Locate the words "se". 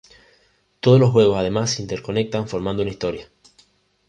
1.73-1.83